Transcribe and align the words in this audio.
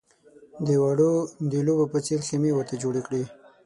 د 0.65 0.67
وړو 0.83 1.13
د 1.51 1.53
لوبو 1.65 1.85
په 1.93 1.97
څېر 2.05 2.19
خېمې 2.27 2.51
ورته 2.53 2.75
جوړې 2.83 3.01
کړې. 3.07 3.23